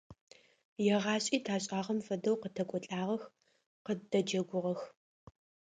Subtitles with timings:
[0.93, 3.23] Егъашӏи ташӏагъэм фэдэу къытэкӏолӏагъэх,
[3.85, 4.81] къыддэджэгугъэх.